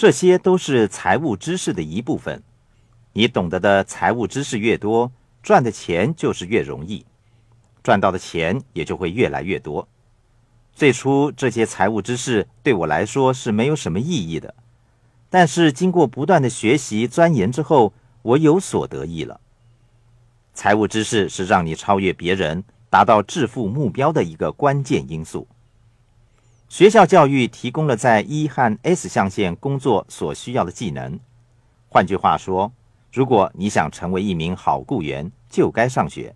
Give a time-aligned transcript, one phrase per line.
[0.00, 2.42] 这些都是财务知识的一部分。
[3.12, 7.04] 你懂得的财务知识越多，赚的钱就是越容易，
[7.82, 9.86] 赚到的钱也就会越来越多。
[10.72, 14.54] 最初这些财务知识对我来说是没有什么意义的，
[15.28, 17.92] 但是经过不断的学习钻研之后，
[18.22, 19.38] 我有所得益了。
[20.54, 25.46] 财务知识是让你超越别人、达到致富目标的一个关键因素。
[26.70, 31.18] 学校教育提供了在 E 和 S 象限工作所需要的技能。
[31.88, 32.72] 换句话说，
[33.12, 36.32] 如果你想成为一名好雇员，就该上学。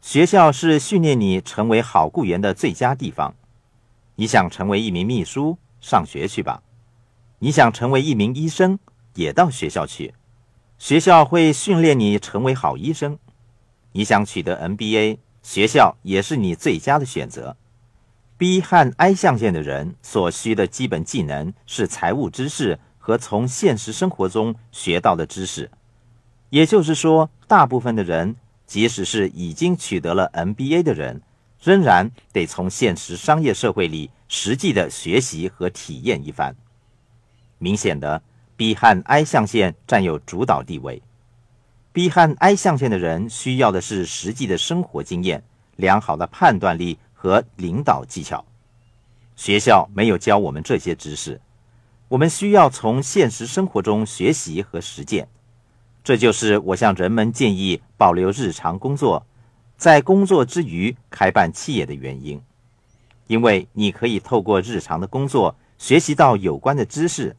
[0.00, 3.34] 学校是训练你成为好雇员的最佳地方。
[4.14, 6.62] 你想成为一名秘书，上学去吧；
[7.40, 8.78] 你想成为一名医生，
[9.14, 10.14] 也到学校去。
[10.78, 13.18] 学校会训练你成为好医生。
[13.90, 17.56] 你想取得 MBA，学校也是你最佳的选择。
[18.38, 25.70] B 和 I 象限的人所需的基本技能是财务知识和从现实生活中学到的知识。
[26.50, 31.22] 也就是说，大部分的人，即使是已经取得了 MBA 的人，
[31.62, 36.54] 仍然得从现实商业社会里实际的学习和体验一番。
[37.58, 38.22] 明显的
[38.54, 41.02] ，B 和 I 象限占有主导地位。
[41.92, 45.42] B 和 I 象限的人需要的是实际的生活经验、
[45.76, 48.44] 良好的判断力和领导技巧。
[49.34, 51.40] 学校没有教我们这些知识，
[52.06, 55.28] 我们需要从现实生活中学习和实践。
[56.04, 59.26] 这就是我向人们建议保留日常工作，
[59.76, 62.40] 在工作之余开办企业的原因，
[63.26, 67.34] 因为你可以透过日常的工作学习到有关的知识。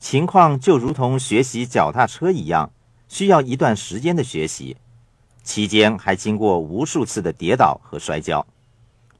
[0.00, 2.70] 情况就如同学习脚踏车一样，
[3.08, 4.76] 需要一段时间的学习，
[5.42, 8.44] 期间还经过无数次的跌倒和摔跤。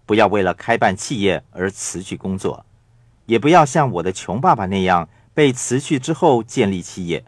[0.06, 2.64] 不要为了开办企业而辞去工作，
[3.26, 7.24] 也不要像我的穷爸爸那样被辞去之后建立企业。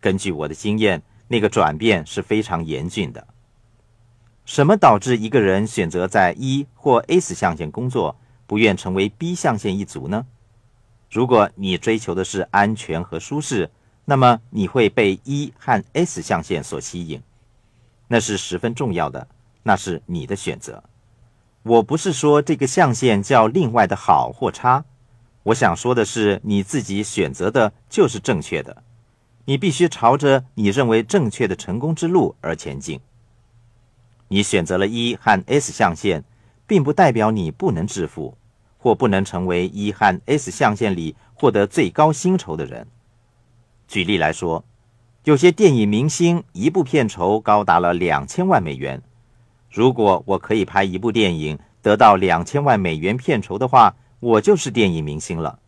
[0.00, 3.26] 根据我的经验，那个转变是非常严峻的。
[4.44, 10.26] 什么导致一个人选择在一或 S 象限工作，不愿成为 B 象限一族呢？
[11.10, 13.70] 如果你追求的是安全和舒适，
[14.04, 17.22] 那么你会被一和 S 象限所吸引，
[18.08, 19.26] 那是十分重要的，
[19.62, 20.82] 那是你的选择。
[21.64, 24.84] 我不是说这个象限叫另外的好或差，
[25.44, 28.82] 我想说的是你自己选择的就是正确的。
[29.46, 33.00] 你必须朝着你认为正确的成功之路而前进。
[34.28, 36.22] 你选择了一和 S 象限，
[36.66, 38.36] 并不代表你不能致富，
[38.76, 42.86] 或不能成为一和 S 象限里获得最高薪酬的人。
[43.88, 44.62] 举例来说，
[45.24, 49.02] 有些电影明星一部片酬高达了两千万美元。
[49.74, 55.58] 如果我可以拍一部电影得到两千万美元片酬的话，我就是电影明星了。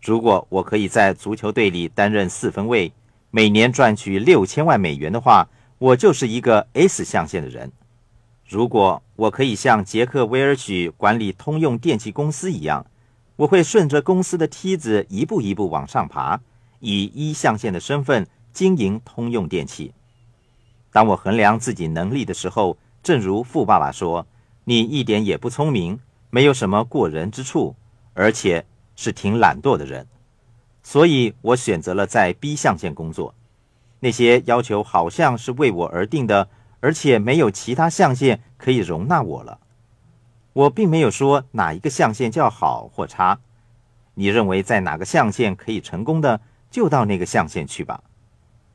[0.00, 2.90] 如果我可以在足球队里担任四分卫，
[3.30, 7.70] 每年赚取六千万美元的话，我就是一个 S 象限的人。
[8.48, 12.86] 如果我可以像杰克韦尔许管理通用电气公司一样，
[13.36, 16.40] 我会顺着公司的梯子一步一步往上爬，
[16.78, 19.92] 以一象限的身份经营通用电气。
[20.90, 24.26] 当我衡量自己能力的时候，正如富爸爸说
[24.64, 26.00] ：“你一点也不聪明，
[26.30, 27.76] 没有什么过人之处，
[28.14, 28.66] 而且。”
[28.96, 30.06] 是挺懒惰的人，
[30.82, 33.34] 所以我选择了在 B 象限工作。
[34.00, 36.50] 那些要求好像是为我而定的，
[36.80, 39.58] 而且没有其他象限可以容纳我了。
[40.52, 43.40] 我并没有说哪一个象限较好或差。
[44.12, 46.38] 你认为在哪个象限可以成功的，
[46.70, 48.04] 就到那个象限去吧。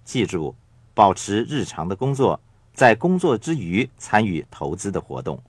[0.03, 0.56] 记住，
[0.96, 2.42] 保持日常的工作，
[2.75, 5.41] 在工作之余参与投资的活动。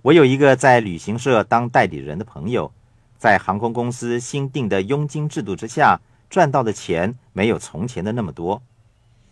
[0.00, 2.72] 我有一个在旅行社当代理人的朋友。
[3.18, 8.62] 在航空公司新定的佣金制度之下，赚到的钱没有从前的那么多，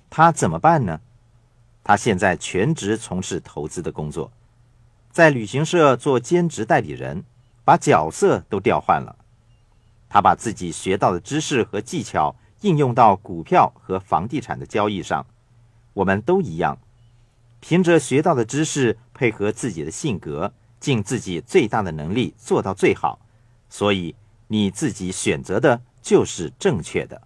[0.08, 1.02] 他怎么办呢？
[1.84, 4.32] 他现在全职从事投资的工作，
[5.12, 7.22] 在旅行社做兼职代理人，
[7.62, 9.14] 把角色都调换了。
[10.08, 15.26] 他把自己学到的知识和技巧应用到股票和房地产的交易上。
[15.94, 16.78] 我们都一样，
[17.60, 23.18] 凭着学到的知识，配合自己的性格，尽自己最大的能力做到最好。
[23.70, 24.14] 所以
[24.48, 27.22] 你自己选择的就是正确的。